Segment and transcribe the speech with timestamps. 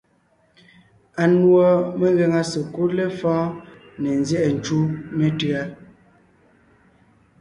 [1.21, 1.63] Anùɔ
[1.99, 3.49] megàŋa sekúd lefɔ̌ɔn
[4.01, 4.77] ne nzyɛ́ʼɛ ncú
[5.17, 5.61] metʉ̌a.